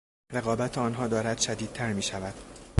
[0.31, 2.33] رقابت آنها دارد شدیدتر میشود.